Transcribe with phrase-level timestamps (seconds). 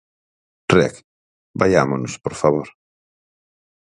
[0.75, 0.95] Reg,
[1.59, 2.67] vaiámonos, por favor!